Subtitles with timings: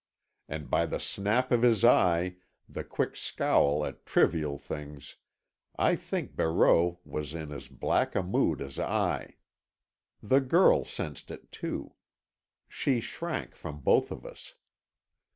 [0.49, 5.17] And by the snap of his eye, the quick scowl at trivial things,
[5.77, 9.35] I think Barreau was in as black a mood as I.
[10.23, 11.93] The girl sensed it, too.
[12.67, 14.55] She shrank from both of us.